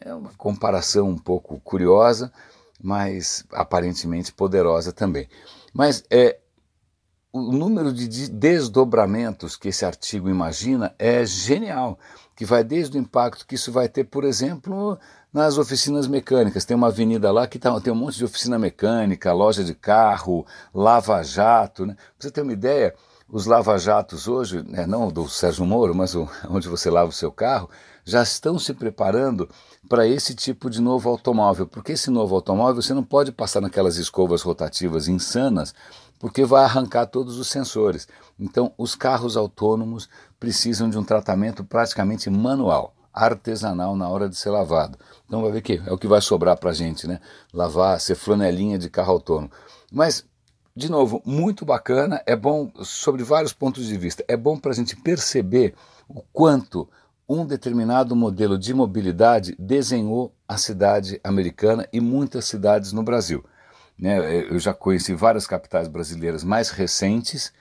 É 0.01 0.13
uma 0.13 0.31
comparação 0.37 1.09
um 1.09 1.17
pouco 1.17 1.59
curiosa, 1.61 2.31
mas 2.81 3.43
aparentemente 3.51 4.33
poderosa 4.33 4.91
também. 4.91 5.27
Mas 5.73 6.03
é, 6.09 6.39
o 7.31 7.51
número 7.51 7.93
de 7.93 8.29
desdobramentos 8.29 9.55
que 9.55 9.67
esse 9.69 9.85
artigo 9.85 10.29
imagina 10.29 10.93
é 10.97 11.25
genial, 11.25 11.99
que 12.35 12.45
vai 12.45 12.63
desde 12.63 12.97
o 12.97 13.01
impacto 13.01 13.45
que 13.45 13.55
isso 13.55 13.71
vai 13.71 13.87
ter, 13.87 14.05
por 14.05 14.23
exemplo, 14.23 14.97
nas 15.31 15.57
oficinas 15.57 16.07
mecânicas. 16.07 16.65
Tem 16.65 16.75
uma 16.75 16.87
avenida 16.87 17.31
lá 17.31 17.45
que 17.47 17.59
tá, 17.59 17.79
tem 17.79 17.93
um 17.93 17.95
monte 17.95 18.17
de 18.17 18.25
oficina 18.25 18.57
mecânica, 18.57 19.33
loja 19.33 19.63
de 19.63 19.75
carro, 19.75 20.45
lava-jato. 20.73 21.85
Né? 21.85 21.95
Você 22.17 22.31
ter 22.31 22.41
uma 22.41 22.53
ideia, 22.53 22.95
os 23.31 23.45
lava-jatos 23.45 24.27
hoje, 24.27 24.63
né, 24.63 24.85
não 24.85 25.09
do 25.09 25.27
Sérgio 25.29 25.65
Moro, 25.65 25.93
mas 25.93 26.15
o, 26.15 26.27
onde 26.49 26.67
você 26.67 26.89
lava 26.89 27.09
o 27.09 27.13
seu 27.13 27.31
carro, 27.31 27.69
já 28.03 28.23
estão 28.23 28.57
se 28.57 28.73
preparando 28.73 29.47
para 29.87 30.07
esse 30.07 30.33
tipo 30.33 30.69
de 30.69 30.81
novo 30.81 31.09
automóvel, 31.09 31.67
porque 31.67 31.91
esse 31.91 32.09
novo 32.09 32.35
automóvel 32.35 32.81
você 32.81 32.93
não 32.93 33.03
pode 33.03 33.31
passar 33.31 33.61
naquelas 33.61 33.97
escovas 33.97 34.41
rotativas 34.41 35.07
insanas, 35.07 35.73
porque 36.19 36.43
vai 36.43 36.63
arrancar 36.63 37.05
todos 37.05 37.37
os 37.37 37.47
sensores. 37.47 38.07
Então, 38.39 38.73
os 38.77 38.95
carros 38.95 39.37
autônomos 39.37 40.09
precisam 40.39 40.89
de 40.89 40.97
um 40.97 41.03
tratamento 41.03 41.63
praticamente 41.63 42.29
manual 42.29 42.93
artesanal 43.13 43.95
na 43.95 44.07
hora 44.07 44.29
de 44.29 44.35
ser 44.35 44.49
lavado. 44.49 44.97
Então 45.25 45.41
vai 45.41 45.51
ver 45.51 45.61
que 45.61 45.81
é 45.85 45.91
o 45.91 45.97
que 45.97 46.07
vai 46.07 46.21
sobrar 46.21 46.57
para 46.57 46.71
gente, 46.71 47.07
né? 47.07 47.19
Lavar, 47.53 47.99
ser 47.99 48.15
flanelinha 48.15 48.77
de 48.77 48.89
carro 48.89 49.11
autônomo. 49.13 49.51
Mas, 49.91 50.23
de 50.79 50.89
novo, 50.89 51.21
muito 51.25 51.65
bacana, 51.65 52.23
é 52.25 52.37
bom 52.37 52.71
sobre 52.83 53.21
vários 53.21 53.51
pontos 53.51 53.85
de 53.85 53.97
vista. 53.97 54.23
É 54.29 54.37
bom 54.37 54.57
para 54.57 54.71
a 54.71 54.73
gente 54.73 54.95
perceber 54.95 55.75
o 56.07 56.21
quanto 56.31 56.87
um 57.27 57.45
determinado 57.45 58.15
modelo 58.15 58.57
de 58.57 58.73
mobilidade 58.73 59.57
desenhou 59.59 60.33
a 60.47 60.57
cidade 60.57 61.19
americana 61.21 61.85
e 61.91 61.99
muitas 61.99 62.45
cidades 62.45 62.93
no 62.93 63.03
Brasil. 63.03 63.43
Né? 63.99 64.45
Eu 64.49 64.57
já 64.57 64.73
conheci 64.73 65.13
várias 65.13 65.45
capitais 65.45 65.89
brasileiras 65.89 66.45
mais 66.45 66.69
recentes 66.69 67.51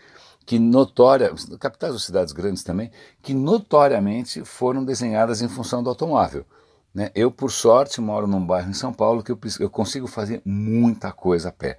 que 0.47 0.57
notória, 0.57 1.35
capitais 1.59 1.95
ou 1.95 1.99
cidades 1.99 2.33
grandes 2.33 2.63
também, 2.63 2.89
que 3.21 3.35
notoriamente 3.35 4.45
foram 4.45 4.85
desenhadas 4.85 5.43
em 5.43 5.49
função 5.49 5.83
do 5.83 5.91
automóvel. 5.91 6.47
Né? 6.95 7.11
Eu, 7.17 7.33
por 7.33 7.51
sorte, 7.51 8.01
moro 8.01 8.29
num 8.29 8.47
bairro 8.47 8.71
em 8.71 8.75
São 8.75 8.93
Paulo 8.93 9.25
que 9.25 9.33
eu, 9.33 9.39
eu 9.59 9.69
consigo 9.69 10.07
fazer 10.07 10.41
muita 10.45 11.11
coisa 11.11 11.49
a 11.49 11.53
pé. 11.53 11.79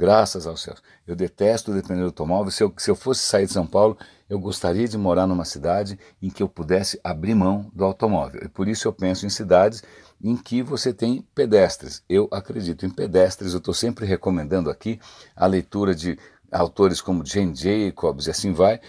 Graças 0.00 0.46
aos 0.46 0.62
céus. 0.62 0.82
Eu 1.06 1.14
detesto 1.14 1.74
depender 1.74 2.00
do 2.00 2.06
automóvel. 2.06 2.50
Se 2.50 2.62
eu, 2.62 2.72
se 2.78 2.90
eu 2.90 2.96
fosse 2.96 3.20
sair 3.20 3.44
de 3.44 3.52
São 3.52 3.66
Paulo, 3.66 3.98
eu 4.30 4.38
gostaria 4.38 4.88
de 4.88 4.96
morar 4.96 5.26
numa 5.26 5.44
cidade 5.44 5.98
em 6.22 6.30
que 6.30 6.42
eu 6.42 6.48
pudesse 6.48 6.98
abrir 7.04 7.34
mão 7.34 7.70
do 7.74 7.84
automóvel. 7.84 8.40
E 8.42 8.48
por 8.48 8.66
isso 8.66 8.88
eu 8.88 8.94
penso 8.94 9.26
em 9.26 9.28
cidades 9.28 9.84
em 10.24 10.38
que 10.38 10.62
você 10.62 10.94
tem 10.94 11.20
pedestres. 11.34 12.02
Eu 12.08 12.26
acredito 12.32 12.86
em 12.86 12.88
pedestres. 12.88 13.52
Eu 13.52 13.58
estou 13.58 13.74
sempre 13.74 14.06
recomendando 14.06 14.70
aqui 14.70 14.98
a 15.36 15.44
leitura 15.46 15.94
de 15.94 16.18
autores 16.50 17.02
como 17.02 17.22
Jane 17.22 17.54
Jacobs 17.54 18.26
e 18.26 18.30
assim 18.30 18.54
vai, 18.54 18.80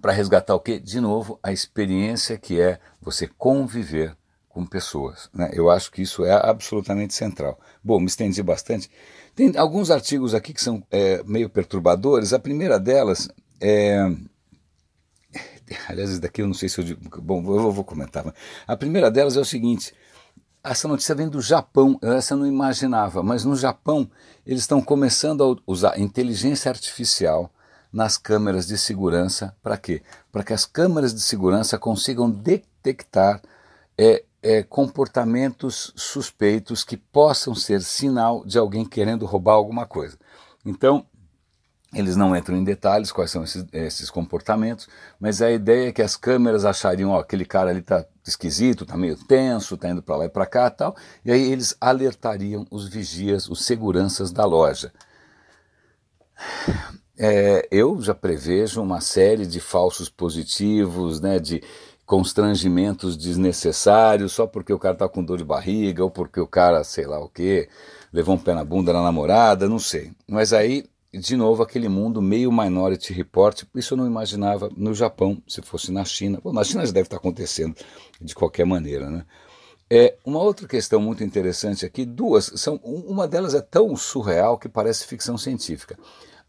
para 0.00 0.12
resgatar 0.12 0.54
o 0.54 0.60
que? 0.60 0.78
De 0.78 0.98
novo, 0.98 1.38
a 1.42 1.52
experiência 1.52 2.38
que 2.38 2.58
é 2.58 2.80
você 3.02 3.28
conviver 3.36 4.16
com 4.48 4.64
pessoas. 4.64 5.28
Né? 5.34 5.50
Eu 5.52 5.68
acho 5.68 5.92
que 5.92 6.00
isso 6.00 6.24
é 6.24 6.32
absolutamente 6.32 7.12
central. 7.12 7.60
Bom, 7.84 8.00
me 8.00 8.06
estendi 8.06 8.42
bastante. 8.42 8.90
Tem 9.36 9.52
alguns 9.58 9.90
artigos 9.90 10.34
aqui 10.34 10.54
que 10.54 10.62
são 10.62 10.82
é, 10.90 11.22
meio 11.24 11.50
perturbadores. 11.50 12.32
A 12.32 12.38
primeira 12.38 12.80
delas 12.80 13.28
é. 13.60 14.00
Aliás, 15.88 16.18
daqui 16.18 16.40
eu 16.40 16.46
não 16.46 16.54
sei 16.54 16.70
se 16.70 16.80
eu. 16.80 16.96
Bom, 17.20 17.44
eu 17.54 17.70
vou 17.70 17.84
comentar. 17.84 18.24
A 18.66 18.76
primeira 18.78 19.10
delas 19.10 19.36
é 19.36 19.40
o 19.40 19.44
seguinte: 19.44 19.92
essa 20.64 20.88
notícia 20.88 21.14
vem 21.14 21.28
do 21.28 21.42
Japão, 21.42 21.98
essa 22.00 22.32
eu 22.32 22.38
não 22.38 22.46
imaginava, 22.46 23.22
mas 23.22 23.44
no 23.44 23.54
Japão 23.54 24.10
eles 24.46 24.62
estão 24.62 24.80
começando 24.80 25.44
a 25.44 25.70
usar 25.70 26.00
inteligência 26.00 26.70
artificial 26.70 27.50
nas 27.92 28.16
câmeras 28.16 28.66
de 28.66 28.78
segurança. 28.78 29.54
Para 29.62 29.76
quê? 29.76 30.00
Para 30.32 30.42
que 30.42 30.54
as 30.54 30.64
câmeras 30.64 31.14
de 31.14 31.20
segurança 31.20 31.78
consigam 31.78 32.30
detectar 32.30 33.42
é, 33.98 34.24
é, 34.46 34.62
comportamentos 34.62 35.92
suspeitos 35.96 36.84
que 36.84 36.96
possam 36.96 37.52
ser 37.52 37.82
sinal 37.82 38.44
de 38.44 38.56
alguém 38.56 38.84
querendo 38.84 39.26
roubar 39.26 39.54
alguma 39.54 39.86
coisa. 39.86 40.16
Então, 40.64 41.04
eles 41.92 42.14
não 42.14 42.36
entram 42.36 42.56
em 42.56 42.62
detalhes 42.62 43.10
quais 43.10 43.32
são 43.32 43.42
esses, 43.42 43.64
esses, 43.72 44.08
comportamentos, 44.08 44.86
mas 45.18 45.42
a 45.42 45.50
ideia 45.50 45.88
é 45.88 45.92
que 45.92 46.00
as 46.00 46.16
câmeras 46.16 46.64
achariam, 46.64 47.10
ó, 47.10 47.18
aquele 47.18 47.44
cara 47.44 47.70
ali 47.70 47.80
está 47.80 48.06
esquisito, 48.24 48.84
está 48.84 48.96
meio 48.96 49.16
tenso, 49.16 49.74
está 49.74 49.88
indo 49.88 50.02
para 50.02 50.16
lá 50.16 50.24
e 50.26 50.28
para 50.28 50.46
cá 50.46 50.70
tal, 50.70 50.94
e 51.24 51.32
aí 51.32 51.50
eles 51.50 51.76
alertariam 51.80 52.64
os 52.70 52.88
vigias, 52.88 53.48
os 53.48 53.64
seguranças 53.64 54.30
da 54.30 54.44
loja. 54.44 54.92
É, 57.18 57.66
eu 57.70 58.00
já 58.00 58.14
prevejo 58.14 58.80
uma 58.80 59.00
série 59.00 59.46
de 59.46 59.58
falsos 59.58 60.08
positivos, 60.08 61.18
né, 61.18 61.40
de 61.40 61.62
constrangimentos 62.06 63.16
desnecessários, 63.16 64.32
só 64.32 64.46
porque 64.46 64.72
o 64.72 64.78
cara 64.78 64.94
está 64.94 65.08
com 65.08 65.24
dor 65.24 65.38
de 65.38 65.44
barriga, 65.44 66.04
ou 66.04 66.10
porque 66.10 66.40
o 66.40 66.46
cara, 66.46 66.84
sei 66.84 67.06
lá 67.06 67.18
o 67.18 67.28
quê, 67.28 67.68
levou 68.12 68.36
um 68.36 68.38
pé 68.38 68.54
na 68.54 68.64
bunda 68.64 68.92
na 68.92 69.02
namorada, 69.02 69.68
não 69.68 69.78
sei. 69.78 70.12
Mas 70.26 70.52
aí 70.52 70.84
de 71.18 71.36
novo, 71.36 71.62
aquele 71.62 71.88
mundo 71.88 72.20
meio 72.20 72.52
Minority 72.52 73.12
Report. 73.12 73.62
Isso 73.74 73.94
eu 73.94 73.98
não 73.98 74.06
imaginava 74.06 74.70
no 74.76 74.94
Japão, 74.94 75.42
se 75.48 75.62
fosse 75.62 75.90
na 75.90 76.04
China. 76.04 76.38
Bom, 76.42 76.52
na 76.52 76.64
China 76.64 76.84
já 76.84 76.92
deve 76.92 77.06
estar 77.06 77.16
acontecendo 77.16 77.74
de 78.20 78.34
qualquer 78.34 78.66
maneira, 78.66 79.08
né? 79.08 79.24
É, 79.88 80.16
uma 80.24 80.40
outra 80.40 80.66
questão 80.66 81.00
muito 81.00 81.22
interessante 81.22 81.86
aqui, 81.86 82.04
duas, 82.04 82.52
são, 82.56 82.74
uma 82.82 83.28
delas 83.28 83.54
é 83.54 83.60
tão 83.60 83.94
surreal 83.94 84.58
que 84.58 84.68
parece 84.68 85.06
ficção 85.06 85.38
científica. 85.38 85.96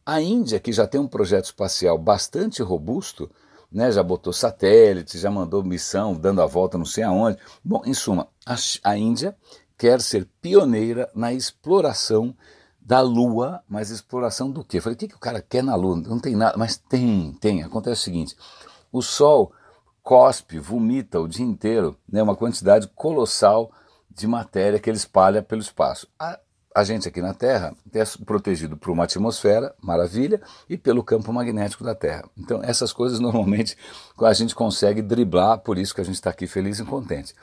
A 0.03 0.19
Índia, 0.19 0.59
que 0.59 0.71
já 0.71 0.87
tem 0.87 0.99
um 0.99 1.07
projeto 1.07 1.45
espacial 1.45 1.99
bastante 1.99 2.63
robusto, 2.63 3.29
né, 3.71 3.91
já 3.91 4.01
botou 4.01 4.31
satélite, 4.31 5.17
já 5.17 5.29
mandou 5.29 5.63
missão 5.63 6.13
dando 6.13 6.41
a 6.41 6.45
volta 6.45 6.77
não 6.77 6.85
sei 6.85 7.03
aonde. 7.03 7.37
Bom, 7.63 7.81
em 7.85 7.93
suma, 7.93 8.27
a, 8.45 8.55
a 8.83 8.97
Índia 8.97 9.35
quer 9.77 10.01
ser 10.01 10.27
pioneira 10.41 11.09
na 11.13 11.33
exploração 11.33 12.35
da 12.79 13.01
Lua, 13.01 13.61
mas 13.67 13.89
exploração 13.89 14.49
do 14.49 14.63
quê? 14.63 14.79
Falei, 14.79 14.95
o 14.95 14.97
que, 14.97 15.09
que 15.09 15.15
o 15.15 15.19
cara 15.19 15.41
quer 15.41 15.61
na 15.61 15.75
Lua? 15.75 15.97
Não 15.97 16.19
tem 16.19 16.35
nada, 16.35 16.57
mas 16.57 16.77
tem, 16.77 17.33
tem. 17.41 17.61
Acontece 17.61 18.01
o 18.01 18.03
seguinte: 18.05 18.35
o 18.91 19.01
Sol 19.01 19.51
cospe, 20.01 20.57
vomita 20.57 21.19
o 21.19 21.27
dia 21.27 21.45
inteiro 21.45 21.97
né, 22.09 22.23
uma 22.23 22.35
quantidade 22.35 22.87
colossal 22.95 23.69
de 24.09 24.25
matéria 24.25 24.79
que 24.79 24.89
ele 24.89 24.95
espalha 24.95 25.43
pelo 25.43 25.59
espaço. 25.59 26.07
A, 26.17 26.39
a 26.77 26.83
gente 26.83 27.07
aqui 27.07 27.23
na 27.23 27.33
Terra 27.33 27.75
é 27.91 28.03
protegido 28.23 28.77
por 28.77 28.91
uma 28.91 29.05
atmosfera, 29.05 29.73
maravilha, 29.81 30.39
e 30.69 30.77
pelo 30.77 31.03
campo 31.03 31.33
magnético 31.33 31.83
da 31.83 31.95
Terra. 31.95 32.29
Então, 32.37 32.61
essas 32.63 32.93
coisas 32.93 33.17
normalmente 33.19 33.75
a 34.21 34.33
gente 34.33 34.53
consegue 34.53 35.01
driblar, 35.01 35.57
por 35.57 35.79
isso 35.79 35.95
que 35.95 36.01
a 36.01 36.03
gente 36.03 36.13
está 36.13 36.29
aqui 36.29 36.45
feliz 36.45 36.77
e 36.77 36.85
contente. 36.85 37.33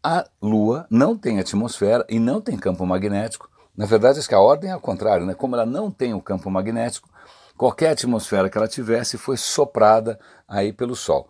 A 0.00 0.24
Lua 0.40 0.86
não 0.88 1.18
tem 1.18 1.40
atmosfera 1.40 2.06
e 2.08 2.20
não 2.20 2.40
tem 2.40 2.56
campo 2.56 2.86
magnético, 2.86 3.50
na 3.76 3.86
verdade, 3.86 4.20
acho 4.20 4.28
que 4.28 4.36
a 4.36 4.40
ordem 4.40 4.70
é 4.70 4.72
ao 4.72 4.80
contrário, 4.80 5.26
né? 5.26 5.34
Como 5.34 5.56
ela 5.56 5.66
não 5.66 5.90
tem 5.90 6.14
o 6.14 6.22
campo 6.22 6.48
magnético, 6.48 7.10
qualquer 7.56 7.90
atmosfera 7.90 8.48
que 8.48 8.56
ela 8.56 8.68
tivesse 8.68 9.18
foi 9.18 9.36
soprada 9.36 10.16
aí 10.46 10.72
pelo 10.72 10.94
Sol, 10.94 11.28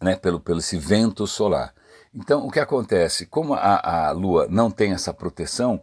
né? 0.00 0.14
Pelo, 0.14 0.38
pelo 0.38 0.60
esse 0.60 0.78
vento 0.78 1.26
solar. 1.26 1.74
Então, 2.14 2.46
o 2.46 2.52
que 2.52 2.60
acontece? 2.60 3.26
Como 3.26 3.52
a, 3.52 4.06
a 4.06 4.12
Lua 4.12 4.46
não 4.48 4.70
tem 4.70 4.92
essa 4.92 5.12
proteção, 5.12 5.82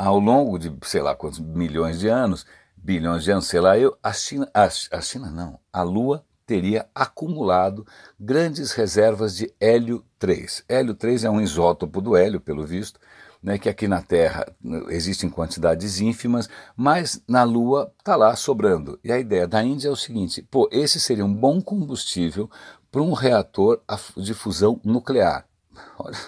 ao 0.00 0.18
longo 0.18 0.58
de 0.58 0.72
sei 0.82 1.02
lá 1.02 1.14
quantos 1.14 1.38
milhões 1.38 1.98
de 1.98 2.08
anos, 2.08 2.46
bilhões 2.74 3.22
de 3.22 3.30
anos, 3.30 3.46
sei 3.46 3.60
lá 3.60 3.78
eu, 3.78 3.96
a 4.02 4.12
China, 4.12 4.50
a, 4.54 4.64
a 4.64 5.00
China 5.02 5.30
não, 5.30 5.58
a 5.70 5.82
Lua 5.82 6.24
teria 6.46 6.88
acumulado 6.94 7.86
grandes 8.18 8.72
reservas 8.72 9.36
de 9.36 9.52
hélio 9.60 10.02
3. 10.18 10.64
Hélio 10.68 10.94
3 10.94 11.24
é 11.24 11.30
um 11.30 11.40
isótopo 11.40 12.00
do 12.00 12.16
hélio, 12.16 12.40
pelo 12.40 12.66
visto, 12.66 12.98
né, 13.42 13.58
que 13.58 13.68
aqui 13.68 13.86
na 13.86 14.00
Terra 14.00 14.46
existem 14.88 15.28
quantidades 15.28 16.00
ínfimas, 16.00 16.48
mas 16.74 17.22
na 17.28 17.44
Lua 17.44 17.92
está 17.98 18.16
lá 18.16 18.34
sobrando. 18.34 18.98
E 19.04 19.12
a 19.12 19.18
ideia 19.18 19.46
da 19.46 19.62
Índia 19.62 19.88
é 19.88 19.92
o 19.92 19.96
seguinte: 19.96 20.42
pô, 20.50 20.66
esse 20.72 20.98
seria 20.98 21.26
um 21.26 21.32
bom 21.32 21.60
combustível 21.60 22.50
para 22.90 23.02
um 23.02 23.12
reator 23.12 23.82
de 24.16 24.32
fusão 24.32 24.80
nuclear. 24.82 25.46
Olha, 25.98 26.18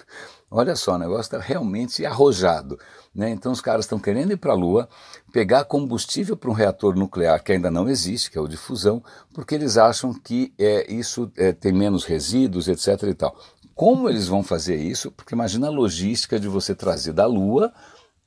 olha 0.49 0.75
só, 0.75 0.93
o 0.93 0.97
negócio 0.99 1.21
está 1.21 1.39
realmente 1.39 2.05
arrojado. 2.05 2.77
Né? 3.13 3.29
Então 3.29 3.51
os 3.51 3.61
caras 3.61 3.85
estão 3.85 3.99
querendo 3.99 4.31
ir 4.31 4.37
para 4.37 4.53
a 4.53 4.55
Lua, 4.55 4.89
pegar 5.31 5.65
combustível 5.65 6.35
para 6.35 6.49
um 6.49 6.53
reator 6.53 6.95
nuclear 6.95 7.43
que 7.43 7.51
ainda 7.51 7.69
não 7.69 7.87
existe, 7.87 8.31
que 8.31 8.37
é 8.37 8.41
o 8.41 8.47
de 8.47 8.57
fusão, 8.57 9.03
porque 9.33 9.53
eles 9.53 9.77
acham 9.77 10.13
que 10.13 10.51
é, 10.57 10.91
isso 10.91 11.31
é, 11.37 11.51
tem 11.51 11.71
menos 11.71 12.05
resíduos, 12.05 12.67
etc. 12.67 13.03
E 13.03 13.13
tal. 13.13 13.35
Como 13.75 14.09
eles 14.09 14.27
vão 14.27 14.43
fazer 14.43 14.75
isso? 14.75 15.11
Porque 15.11 15.35
imagina 15.35 15.67
a 15.67 15.71
logística 15.71 16.39
de 16.39 16.47
você 16.47 16.73
trazer 16.73 17.13
da 17.13 17.25
Lua 17.25 17.71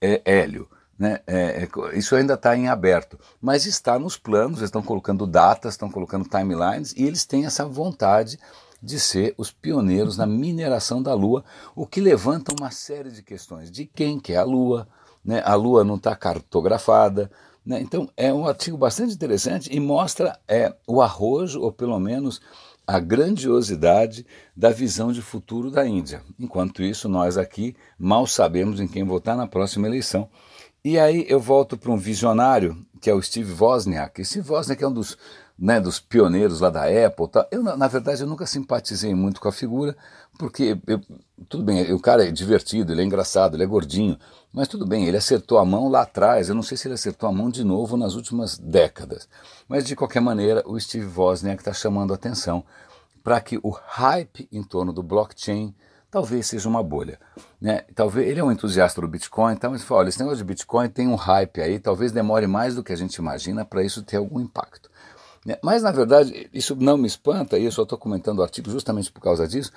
é, 0.01 0.23
hélio. 0.25 0.69
Né? 0.99 1.21
É, 1.27 1.65
é, 1.65 1.99
isso 1.99 2.17
ainda 2.17 2.35
está 2.35 2.57
em 2.57 2.69
aberto, 2.69 3.19
mas 3.41 3.67
está 3.67 3.99
nos 3.99 4.17
planos, 4.17 4.59
eles 4.59 4.69
estão 4.69 4.83
colocando 4.83 5.27
datas, 5.27 5.75
estão 5.75 5.91
colocando 5.91 6.29
timelines 6.29 6.95
e 6.97 7.05
eles 7.05 7.25
têm 7.27 7.45
essa 7.45 7.67
vontade 7.67 8.39
de 8.87 9.01
ser 9.01 9.35
os 9.37 9.51
pioneiros 9.51 10.17
na 10.17 10.25
mineração 10.25 11.03
da 11.03 11.13
Lua, 11.13 11.45
o 11.75 11.85
que 11.85 12.01
levanta 12.01 12.55
uma 12.59 12.71
série 12.71 13.11
de 13.11 13.21
questões 13.21 13.69
de 13.69 13.85
quem 13.85 14.21
que 14.21 14.33
é 14.33 14.37
a 14.37 14.45
Lua, 14.45 14.87
né? 15.25 15.43
a 15.45 15.57
Lua 15.57 15.83
não 15.83 15.97
está 15.97 16.15
cartografada, 16.15 17.29
né? 17.65 17.81
então 17.81 18.09
é 18.17 18.33
um 18.33 18.47
artigo 18.47 18.79
bastante 18.79 19.13
interessante 19.13 19.69
e 19.75 19.81
mostra 19.81 20.39
é, 20.47 20.73
o 20.87 21.03
arrojo, 21.03 21.61
ou 21.61 21.73
pelo 21.73 21.99
menos 21.99 22.41
a 22.87 23.01
grandiosidade 23.01 24.25
da 24.57 24.71
visão 24.71 25.11
de 25.11 25.21
futuro 25.21 25.69
da 25.69 25.85
Índia. 25.85 26.23
Enquanto 26.39 26.81
isso, 26.81 27.09
nós 27.09 27.37
aqui 27.37 27.75
mal 27.99 28.25
sabemos 28.25 28.79
em 28.79 28.87
quem 28.87 29.03
votar 29.03 29.37
na 29.37 29.49
próxima 29.49 29.89
eleição. 29.89 30.29
E 30.85 30.97
aí 30.97 31.27
eu 31.29 31.41
volto 31.41 31.77
para 31.77 31.91
um 31.91 31.97
visionário, 31.97 32.87
que 33.01 33.11
é 33.11 33.15
o 33.15 33.21
Steve 33.21 33.53
Wozniak. 33.53 34.25
Steve 34.25 34.49
Wozniak 34.49 34.85
é 34.85 34.87
um 34.87 34.93
dos, 34.93 35.19
né, 35.59 35.81
dos 35.81 35.99
pioneiros 35.99 36.61
lá 36.61 36.69
da 36.69 36.83
Apple. 36.83 37.27
Eu, 37.51 37.63
na, 37.63 37.89
verdade, 37.89 38.21
eu 38.21 38.27
nunca 38.27 38.47
simpatizei 38.47 39.15
muito 39.15 39.41
com 39.41 39.49
a 39.49 39.53
figura, 39.53 39.97
porque, 40.39 40.79
eu, 40.87 41.01
tudo 41.49 41.65
bem, 41.65 41.93
o 41.93 42.01
cara 42.01 42.27
é 42.27 42.31
divertido, 42.31 42.93
ele 42.93 43.03
é 43.03 43.05
engraçado, 43.05 43.57
ele 43.57 43.63
é 43.63 43.67
gordinho, 43.67 44.19
mas 44.53 44.69
tudo 44.69 44.87
bem, 44.87 45.07
ele 45.07 45.17
acertou 45.17 45.59
a 45.59 45.65
mão 45.65 45.89
lá 45.89 46.03
atrás, 46.03 46.49
eu 46.49 46.55
não 46.55 46.63
sei 46.63 46.77
se 46.77 46.87
ele 46.87 46.95
acertou 46.95 47.29
a 47.29 47.33
mão 47.33 47.51
de 47.51 47.65
novo 47.65 47.97
nas 47.97 48.15
últimas 48.15 48.59
décadas. 48.59 49.29
Mas, 49.69 49.85
de 49.87 49.97
qualquer 49.97 50.21
maneira, 50.21 50.63
o 50.67 50.79
Steve 50.79 51.07
Wozniak 51.07 51.61
está 51.61 51.73
chamando 51.73 52.13
a 52.13 52.17
atenção 52.17 52.65
para 53.23 53.41
que 53.41 53.59
o 53.63 53.71
hype 53.71 54.49
em 54.53 54.63
torno 54.63 54.93
do 54.93 55.03
blockchain 55.03 55.75
talvez 56.11 56.47
seja 56.47 56.69
uma 56.69 56.83
bolha. 56.83 57.19
Né? 57.61 57.83
Talvez 57.95 58.29
ele 58.29 58.41
é 58.41 58.45
um 58.45 58.53
entusiasta 58.53 59.01
do 59.01 59.09
Bitcoin, 59.09 59.53
então 59.53 59.75
ele 59.75 59.83
fala, 59.83 60.01
olha, 60.01 60.09
esse 60.09 60.19
negócio 60.19 60.39
de 60.39 60.45
Bitcoin 60.45 60.89
tem 60.89 61.09
um 61.09 61.15
hype 61.15 61.61
aí, 61.61 61.79
talvez 61.79 62.13
demore 62.13 62.47
mais 62.47 62.75
do 62.75 62.85
que 62.85 62.93
a 62.93 62.97
gente 62.97 63.17
imagina 63.17 63.65
para 63.65 63.83
isso 63.83 64.03
ter 64.03 64.17
algum 64.17 64.41
impacto. 64.41 64.89
Né? 65.47 65.57
Mas 65.63 65.85
na 65.85 65.93
verdade 65.93 66.51
isso 66.53 66.75
não 66.75 66.99
me 66.99 67.07
espanta, 67.07 67.57
e 67.57 67.65
eu 67.65 67.71
só 67.71 67.85
estou 67.85 67.97
comentando 67.97 68.41
o 68.41 68.43
artigo 68.43 68.69
justamente 68.69 69.13
por 69.13 69.21
causa 69.21 69.47
disso, 69.47 69.71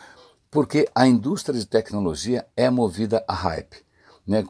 porque 0.50 0.90
a 0.96 1.06
indústria 1.06 1.58
de 1.58 1.68
tecnologia 1.68 2.44
é 2.58 2.72
movida 2.72 3.24
a 3.28 3.34
hype. 3.36 3.78
Né? 4.26 4.44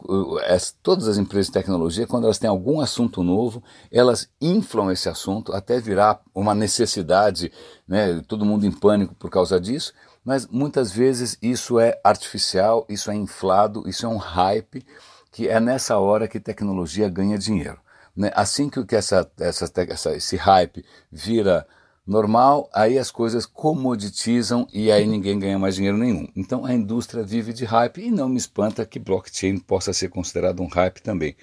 As, 0.48 0.74
todas 0.82 1.10
as 1.10 1.18
empresas 1.18 1.48
de 1.48 1.54
tecnologia, 1.54 2.08
quando 2.08 2.24
elas 2.24 2.38
têm 2.38 2.50
algum 2.50 2.80
assunto 2.80 3.22
novo, 3.22 3.62
elas 3.92 4.30
inflam 4.40 4.92
esse 4.92 5.10
assunto 5.10 5.54
até 5.54 5.78
virar 5.80 6.22
uma 6.34 6.56
necessidade, 6.56 7.52
né? 7.86 8.22
todo 8.26 8.46
mundo 8.46 8.66
em 8.66 8.72
pânico 8.72 9.14
por 9.16 9.30
causa 9.30 9.60
disso, 9.60 9.94
mas 10.24 10.48
muitas 10.48 10.90
vezes 10.90 11.38
isso 11.42 11.80
é 11.80 12.00
artificial, 12.02 12.86
isso 12.88 13.12
é 13.12 13.16
inflado, 13.16 13.84
isso 13.90 14.06
é 14.06 14.10
um 14.10 14.18
hype, 14.18 14.86
que 15.32 15.50
é 15.50 15.60
nessa 15.60 15.98
hora 15.98 16.30
que 16.30 16.40
tecnologia 16.40 17.10
ganha 17.10 17.38
dinheiro. 17.38 17.78
Né? 18.20 18.30
Assim 18.36 18.70
que 18.70 18.98
essa, 18.98 19.32
essa, 19.40 19.72
essa, 19.78 20.14
esse 20.14 20.36
hype 20.36 20.84
vira 21.10 21.66
normal, 22.06 22.70
aí 22.74 23.00
as 23.00 23.10
coisas 23.10 23.46
comoditizam 23.46 24.68
e 24.74 24.92
aí 24.92 25.08
ninguém 25.08 25.40
ganha 25.40 25.58
mais 25.58 25.76
dinheiro 25.76 25.98
nenhum. 25.98 26.28
Então 26.36 26.66
a 26.66 26.74
indústria 26.74 27.24
vive 27.24 27.54
de 27.54 27.64
hype 27.64 28.02
e 28.02 28.12
não 28.12 28.28
me 28.28 28.36
espanta 28.36 28.86
que 28.86 29.00
blockchain 29.00 29.58
possa 29.60 29.94
ser 29.94 30.10
considerado 30.10 30.62
um 30.62 30.68
hype 30.68 31.02
também. 31.02 31.34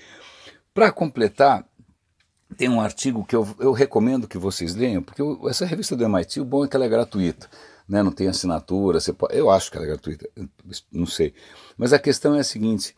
Para 0.74 0.92
completar, 0.92 1.66
tem 2.58 2.68
um 2.68 2.78
artigo 2.78 3.24
que 3.24 3.34
eu, 3.34 3.48
eu 3.58 3.72
recomendo 3.72 4.28
que 4.28 4.36
vocês 4.36 4.74
leiam, 4.74 5.02
porque 5.02 5.22
eu, 5.22 5.48
essa 5.48 5.64
revista 5.64 5.96
do 5.96 6.04
MIT, 6.04 6.40
o 6.40 6.44
bom 6.44 6.66
é 6.66 6.68
que 6.68 6.76
ela 6.76 6.84
é 6.84 6.90
gratuita. 6.90 7.48
Né, 7.88 8.02
não 8.02 8.10
tem 8.10 8.26
assinatura, 8.26 8.98
você 8.98 9.12
pode, 9.12 9.38
eu 9.38 9.48
acho 9.48 9.70
que 9.70 9.76
ela 9.76 9.86
é 9.86 9.90
gratuita, 9.90 10.28
não 10.90 11.06
sei. 11.06 11.32
Mas 11.78 11.92
a 11.92 11.98
questão 12.00 12.34
é 12.34 12.40
a 12.40 12.44
seguinte: 12.44 12.96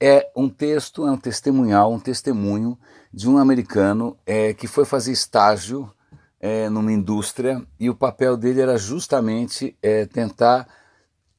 é 0.00 0.30
um 0.34 0.48
texto, 0.48 1.06
é 1.06 1.10
um 1.10 1.18
testemunhal, 1.18 1.92
um 1.92 2.00
testemunho 2.00 2.78
de 3.12 3.28
um 3.28 3.36
americano 3.36 4.16
é, 4.24 4.54
que 4.54 4.66
foi 4.66 4.84
fazer 4.84 5.12
estágio 5.12 5.92
é, 6.40 6.70
numa 6.70 6.92
indústria 6.92 7.62
e 7.78 7.90
o 7.90 7.94
papel 7.94 8.36
dele 8.36 8.62
era 8.62 8.78
justamente 8.78 9.76
é, 9.82 10.06
tentar 10.06 10.66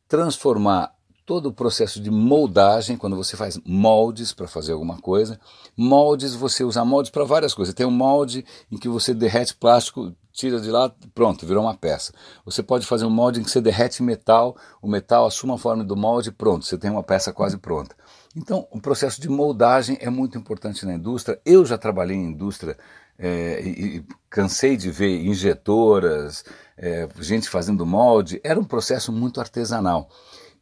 transformar 0.08 0.94
todo 1.26 1.48
o 1.48 1.54
processo 1.54 2.02
de 2.02 2.12
moldagem, 2.12 2.98
quando 2.98 3.16
você 3.16 3.38
faz 3.38 3.58
moldes 3.66 4.34
para 4.34 4.48
fazer 4.48 4.74
alguma 4.74 5.00
coisa. 5.00 5.40
Moldes, 5.78 6.36
você 6.36 6.64
usa 6.64 6.84
moldes 6.84 7.10
para 7.10 7.24
várias 7.24 7.54
coisas. 7.54 7.74
Tem 7.74 7.86
um 7.86 7.92
molde 7.92 8.44
em 8.70 8.78
que 8.78 8.90
você 8.90 9.14
derrete 9.14 9.56
plástico, 9.56 10.14
tira 10.34 10.60
de 10.60 10.70
lá, 10.70 10.94
pronto, 11.16 11.46
virou 11.46 11.64
uma 11.64 11.74
peça. 11.74 12.14
Você 12.44 12.62
pode 12.62 12.86
fazer 12.86 13.06
um 13.06 13.10
molde 13.10 13.40
em 13.40 13.44
que 13.44 13.50
você 13.50 13.62
derrete 13.62 14.04
metal, 14.04 14.58
o 14.82 14.88
metal 14.88 15.26
assume 15.26 15.54
a 15.54 15.58
forma 15.58 15.84
do 15.86 15.96
molde, 15.96 16.32
pronto, 16.32 16.66
você 16.66 16.78
tem 16.78 16.92
uma 16.92 17.04
peça 17.04 17.32
quase 17.32 17.58
pronta. 17.58 17.96
Então, 18.36 18.68
o 18.72 18.80
processo 18.80 19.20
de 19.20 19.28
moldagem 19.28 19.98
é 20.00 20.10
muito 20.10 20.38
importante 20.38 20.86
na 20.86 20.94
indústria. 20.94 21.40
Eu 21.46 21.66
já 21.66 21.78
trabalhei 21.78 22.16
em 22.16 22.28
indústria 22.28 22.78
é, 23.20 23.62
e, 23.62 24.06
cansei 24.30 24.78
de 24.78 24.90
ver 24.90 25.22
injetoras, 25.22 26.46
é, 26.78 27.08
gente 27.20 27.50
fazendo 27.50 27.86
molde, 27.86 28.40
era 28.44 28.60
um 28.60 28.64
processo 28.64 29.12
muito 29.12 29.40
artesanal. 29.40 30.10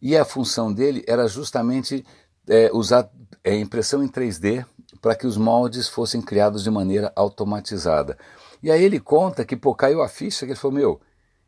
E 0.02 0.18
a 0.18 0.26
função 0.26 0.74
dele 0.74 1.04
era 1.08 1.28
justamente 1.28 2.04
é, 2.48 2.72
usar 2.74 3.10
impressão 3.46 4.04
em 4.04 4.08
3D 4.08 4.66
para 5.02 5.16
que 5.16 5.28
os 5.28 5.38
moldes 5.38 5.88
fossem 5.88 6.22
criados 6.22 6.64
de 6.64 6.72
maneira 6.72 7.12
automatizada. 7.16 8.18
E 8.62 8.70
aí 8.70 8.84
ele 8.84 9.00
conta 9.00 9.46
que 9.46 9.56
pô, 9.56 9.74
caiu 9.74 10.02
a 10.02 10.10
ficha, 10.10 10.46
que 10.46 10.52
ele 10.52 10.60
falou, 10.60 10.78
meu, 10.78 11.02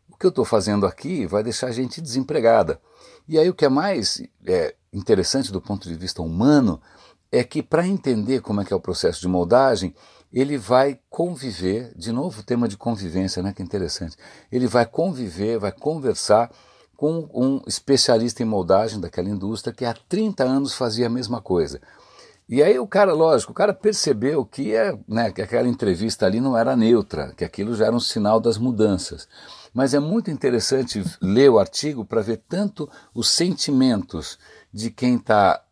o 0.09 0.15
que 0.15 0.25
eu 0.25 0.29
estou 0.29 0.45
fazendo 0.45 0.85
aqui 0.85 1.25
vai 1.25 1.43
deixar 1.43 1.67
a 1.67 1.71
gente 1.71 1.99
desempregada. 1.99 2.79
E 3.27 3.37
aí 3.37 3.49
o 3.49 3.53
que 3.53 3.65
é 3.65 3.69
mais 3.69 4.21
é, 4.45 4.75
interessante 4.93 5.51
do 5.51 5.61
ponto 5.61 5.87
de 5.87 5.95
vista 5.95 6.21
humano 6.21 6.81
é 7.31 7.43
que 7.43 7.63
para 7.63 7.87
entender 7.87 8.41
como 8.41 8.61
é 8.61 8.65
que 8.65 8.73
é 8.73 8.75
o 8.75 8.81
processo 8.81 9.21
de 9.21 9.27
moldagem, 9.27 9.95
ele 10.33 10.57
vai 10.57 10.99
conviver, 11.09 11.93
de 11.95 12.11
novo 12.11 12.41
o 12.41 12.43
tema 12.43 12.67
de 12.67 12.77
convivência, 12.77 13.41
né, 13.41 13.53
que 13.53 13.63
interessante. 13.63 14.17
Ele 14.51 14.67
vai 14.67 14.85
conviver, 14.85 15.59
vai 15.59 15.71
conversar 15.71 16.51
com 16.95 17.29
um 17.33 17.61
especialista 17.65 18.43
em 18.43 18.45
moldagem 18.45 18.99
daquela 18.99 19.29
indústria 19.29 19.73
que 19.73 19.85
há 19.85 19.93
30 20.07 20.43
anos 20.43 20.73
fazia 20.73 21.07
a 21.07 21.09
mesma 21.09 21.41
coisa. 21.41 21.81
E 22.47 22.61
aí 22.61 22.77
o 22.77 22.85
cara, 22.85 23.13
lógico, 23.13 23.53
o 23.53 23.55
cara 23.55 23.73
percebeu 23.73 24.45
que, 24.45 24.75
é, 24.75 24.97
né, 25.07 25.31
que 25.31 25.41
aquela 25.41 25.67
entrevista 25.67 26.25
ali 26.25 26.41
não 26.41 26.57
era 26.57 26.75
neutra, 26.75 27.33
que 27.35 27.45
aquilo 27.45 27.75
já 27.75 27.85
era 27.85 27.95
um 27.95 27.99
sinal 27.99 28.39
das 28.39 28.57
mudanças. 28.57 29.27
Mas 29.73 29.93
é 29.93 29.99
muito 29.99 30.29
interessante 30.29 31.03
ler 31.21 31.49
o 31.49 31.59
artigo 31.59 32.03
para 32.03 32.21
ver 32.21 32.43
tanto 32.47 32.89
os 33.13 33.29
sentimentos 33.29 34.37
de 34.71 34.91
quem 34.91 35.15
está 35.15 35.63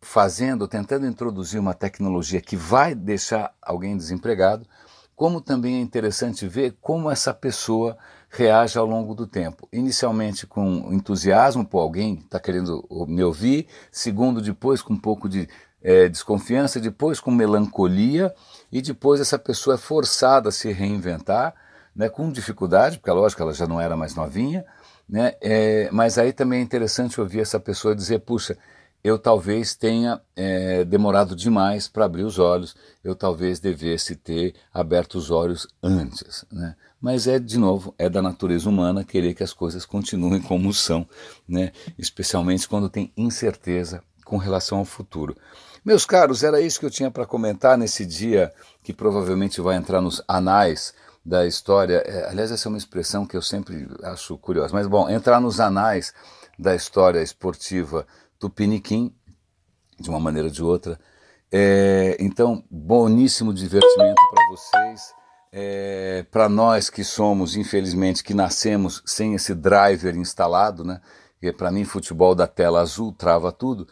fazendo, 0.00 0.68
tentando 0.68 1.06
introduzir 1.06 1.60
uma 1.60 1.74
tecnologia 1.74 2.40
que 2.40 2.56
vai 2.56 2.94
deixar 2.94 3.54
alguém 3.62 3.96
desempregado, 3.96 4.66
como 5.14 5.40
também 5.40 5.76
é 5.76 5.80
interessante 5.80 6.46
ver 6.46 6.76
como 6.80 7.10
essa 7.10 7.32
pessoa 7.32 7.96
reage 8.28 8.78
ao 8.78 8.84
longo 8.84 9.14
do 9.14 9.26
tempo. 9.26 9.68
Inicialmente 9.72 10.46
com 10.46 10.92
entusiasmo, 10.92 11.64
por 11.64 11.80
alguém 11.80 12.16
está 12.16 12.38
querendo 12.38 12.86
me 13.08 13.22
ouvir, 13.24 13.66
segundo, 13.90 14.42
depois 14.42 14.82
com 14.82 14.92
um 14.92 14.98
pouco 14.98 15.28
de 15.28 15.48
é, 15.82 16.08
desconfiança, 16.08 16.78
depois 16.78 17.18
com 17.18 17.30
melancolia, 17.30 18.34
e 18.70 18.82
depois 18.82 19.20
essa 19.20 19.38
pessoa 19.38 19.74
é 19.74 19.78
forçada 19.78 20.50
a 20.50 20.52
se 20.52 20.70
reinventar, 20.70 21.54
né, 21.96 22.08
com 22.10 22.30
dificuldade, 22.30 22.98
porque 22.98 23.10
lógico 23.10 23.42
ela 23.42 23.54
já 23.54 23.66
não 23.66 23.80
era 23.80 23.96
mais 23.96 24.14
novinha, 24.14 24.64
né, 25.08 25.34
é, 25.40 25.88
mas 25.90 26.18
aí 26.18 26.32
também 26.32 26.60
é 26.60 26.62
interessante 26.62 27.20
ouvir 27.20 27.40
essa 27.40 27.58
pessoa 27.58 27.96
dizer, 27.96 28.20
puxa, 28.20 28.56
eu 29.02 29.18
talvez 29.18 29.74
tenha 29.74 30.20
é, 30.34 30.84
demorado 30.84 31.36
demais 31.36 31.86
para 31.86 32.04
abrir 32.04 32.24
os 32.24 32.40
olhos, 32.40 32.74
eu 33.04 33.14
talvez 33.14 33.60
devesse 33.60 34.16
ter 34.16 34.54
aberto 34.74 35.14
os 35.14 35.30
olhos 35.30 35.68
antes. 35.80 36.44
Né? 36.50 36.74
Mas 37.00 37.28
é, 37.28 37.38
de 37.38 37.56
novo, 37.56 37.94
é 37.96 38.08
da 38.10 38.20
natureza 38.20 38.68
humana 38.68 39.04
querer 39.04 39.32
que 39.32 39.44
as 39.44 39.52
coisas 39.52 39.86
continuem 39.86 40.42
como 40.42 40.74
são, 40.74 41.08
né? 41.48 41.70
especialmente 41.96 42.68
quando 42.68 42.90
tem 42.90 43.12
incerteza 43.16 44.02
com 44.24 44.38
relação 44.38 44.78
ao 44.78 44.84
futuro. 44.84 45.36
Meus 45.84 46.04
caros, 46.04 46.42
era 46.42 46.60
isso 46.60 46.80
que 46.80 46.86
eu 46.86 46.90
tinha 46.90 47.12
para 47.12 47.24
comentar 47.24 47.78
nesse 47.78 48.04
dia 48.04 48.52
que 48.82 48.92
provavelmente 48.92 49.60
vai 49.60 49.76
entrar 49.76 50.00
nos 50.00 50.20
anais 50.26 50.92
da 51.26 51.44
história. 51.44 52.04
É, 52.06 52.28
aliás, 52.30 52.52
essa 52.52 52.68
é 52.68 52.70
uma 52.70 52.78
expressão 52.78 53.26
que 53.26 53.36
eu 53.36 53.42
sempre 53.42 53.88
acho 54.04 54.38
curiosa. 54.38 54.72
Mas, 54.72 54.86
bom, 54.86 55.10
entrar 55.10 55.40
nos 55.40 55.58
anais 55.58 56.14
da 56.56 56.74
história 56.74 57.20
esportiva 57.20 58.06
Tupiniquim, 58.38 59.12
de 59.98 60.08
uma 60.08 60.20
maneira 60.20 60.46
ou 60.46 60.54
de 60.54 60.62
outra. 60.62 61.00
É, 61.50 62.16
então, 62.20 62.62
boníssimo 62.70 63.52
divertimento 63.52 64.20
para 64.32 64.48
vocês. 64.50 65.14
É, 65.52 66.24
para 66.30 66.48
nós 66.48 66.88
que 66.88 67.02
somos, 67.02 67.56
infelizmente, 67.56 68.22
que 68.22 68.34
nascemos 68.34 69.02
sem 69.04 69.34
esse 69.34 69.52
driver 69.52 70.14
instalado, 70.14 70.84
né? 70.84 71.00
Que 71.40 71.52
para 71.52 71.72
mim 71.72 71.84
futebol 71.84 72.34
da 72.34 72.46
tela 72.46 72.80
azul 72.80 73.12
trava 73.12 73.50
tudo. 73.50 73.88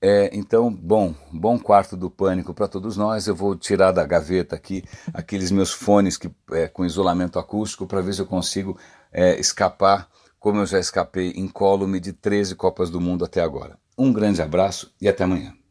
É, 0.00 0.30
então, 0.32 0.72
bom, 0.72 1.12
bom 1.32 1.58
quarto 1.58 1.96
do 1.96 2.08
pânico 2.08 2.54
para 2.54 2.68
todos 2.68 2.96
nós. 2.96 3.26
Eu 3.26 3.34
vou 3.34 3.56
tirar 3.56 3.90
da 3.92 4.04
gaveta 4.04 4.54
aqui 4.54 4.84
aqueles 5.12 5.50
meus 5.50 5.72
fones 5.72 6.16
que, 6.16 6.30
é, 6.52 6.68
com 6.68 6.84
isolamento 6.84 7.38
acústico 7.38 7.86
para 7.86 8.00
ver 8.00 8.14
se 8.14 8.20
eu 8.20 8.26
consigo 8.26 8.78
é, 9.12 9.38
escapar, 9.40 10.08
como 10.38 10.60
eu 10.60 10.66
já 10.66 10.78
escapei 10.78 11.32
incólume 11.36 11.98
de 11.98 12.12
13 12.12 12.54
Copas 12.54 12.90
do 12.90 13.00
Mundo 13.00 13.24
até 13.24 13.40
agora. 13.40 13.76
Um 13.96 14.12
grande 14.12 14.40
abraço 14.40 14.94
e 15.00 15.08
até 15.08 15.24
amanhã. 15.24 15.58